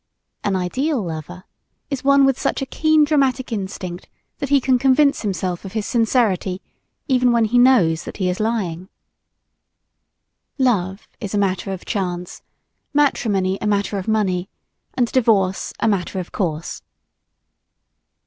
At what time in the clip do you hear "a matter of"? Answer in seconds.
11.35-11.85, 13.61-14.07, 15.79-16.31